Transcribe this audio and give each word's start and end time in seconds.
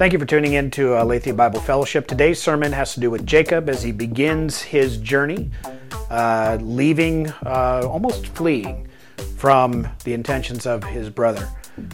Thank 0.00 0.14
you 0.14 0.18
for 0.18 0.24
tuning 0.24 0.54
in 0.54 0.70
to 0.70 0.94
uh, 0.94 1.32
Bible 1.34 1.60
Fellowship. 1.60 2.06
Today's 2.06 2.40
sermon 2.40 2.72
has 2.72 2.94
to 2.94 3.00
do 3.00 3.10
with 3.10 3.26
Jacob 3.26 3.68
as 3.68 3.82
he 3.82 3.92
begins 3.92 4.62
his 4.62 4.96
journey, 4.96 5.50
uh, 6.08 6.56
leaving, 6.62 7.28
uh, 7.44 7.82
almost 7.84 8.28
fleeing 8.28 8.88
from 9.36 9.86
the 10.04 10.14
intentions 10.14 10.64
of 10.64 10.82
his 10.84 11.10
brother. 11.10 11.46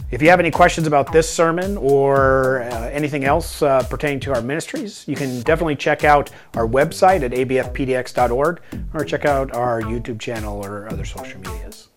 If 0.09 0.21
you 0.21 0.29
have 0.29 0.39
any 0.39 0.51
questions 0.51 0.87
about 0.87 1.11
this 1.11 1.29
sermon 1.29 1.75
or 1.75 2.61
uh, 2.61 2.87
anything 2.91 3.25
else 3.25 3.61
uh, 3.61 3.83
pertaining 3.89 4.21
to 4.21 4.33
our 4.33 4.41
ministries, 4.41 5.05
you 5.05 5.17
can 5.17 5.41
definitely 5.41 5.75
check 5.75 6.05
out 6.05 6.29
our 6.55 6.65
website 6.65 7.23
at 7.23 7.31
abfpdx.org 7.31 8.61
or 8.93 9.03
check 9.03 9.25
out 9.25 9.53
our 9.53 9.81
YouTube 9.81 10.21
channel 10.21 10.65
or 10.65 10.87
other 10.87 11.03
social 11.03 11.41
medias. 11.41 11.89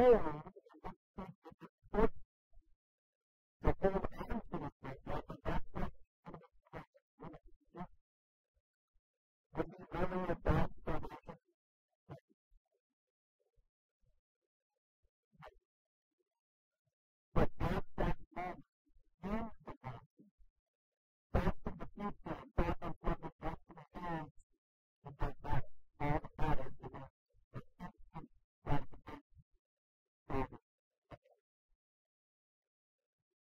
Holy 0.00 0.49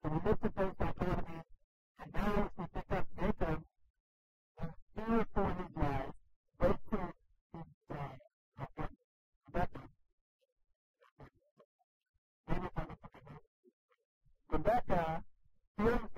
So 0.03 0.11
we 0.11 0.31
looked 0.31 0.45
at 0.45 0.57
those 0.57 0.73
dichotomies, 0.81 1.45
and 2.03 2.13
now 2.15 2.51
we 2.59 2.65
pick 2.75 2.85
up 2.91 3.07
Jacob, 3.21 3.63
and 4.61 4.71
here 4.97 5.27
for 5.33 5.47
his 5.47 5.77
lies, 5.77 6.13
both 6.59 6.77
to 6.91 6.97
his 7.55 7.65
uh, 7.91 7.97
Rebecca. 9.47 9.81
Rebecca, 14.51 15.25
Rebecca 15.79 16.12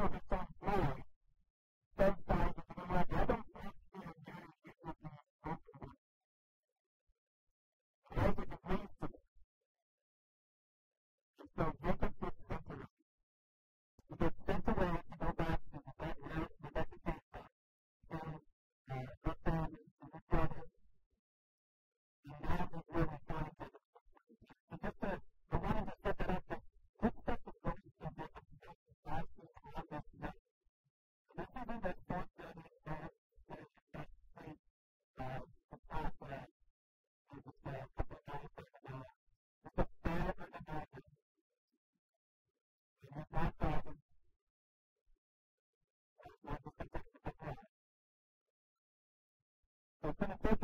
Thank 50.04 50.62
you. 50.62 50.63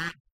Ah. 0.00 0.27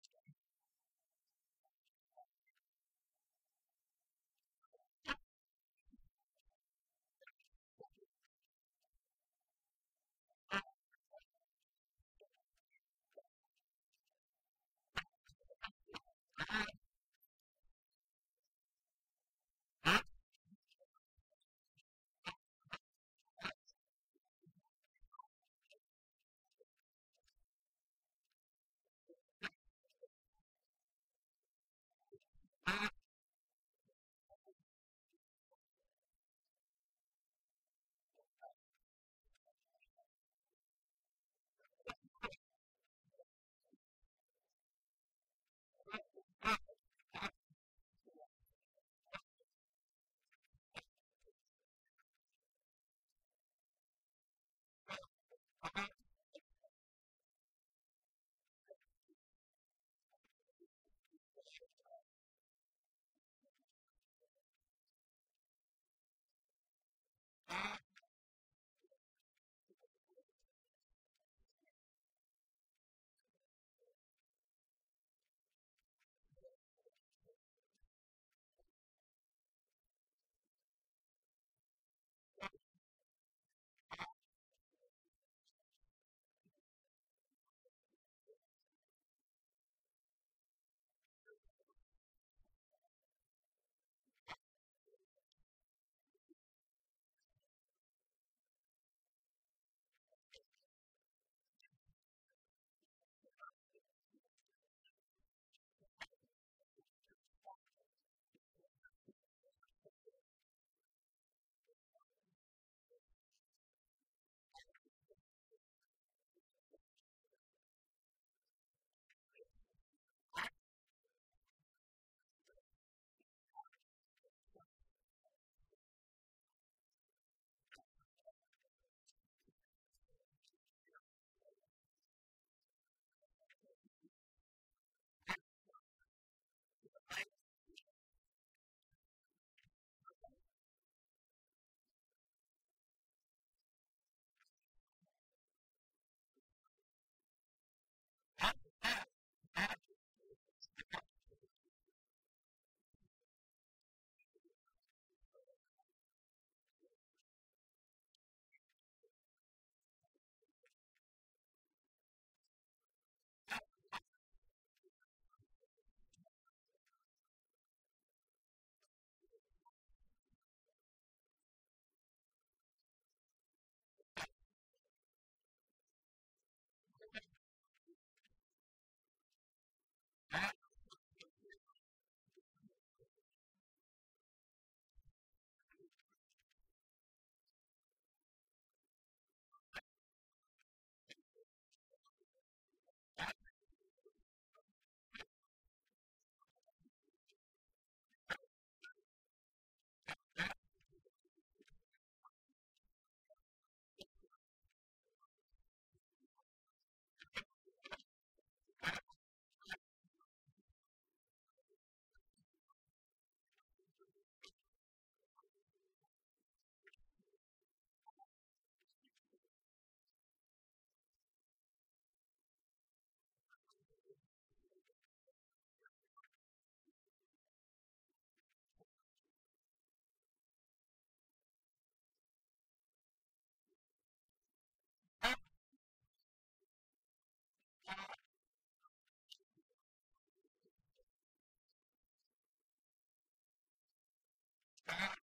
God 244.89 245.24